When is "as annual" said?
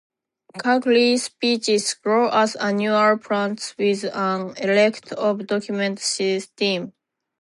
2.31-3.19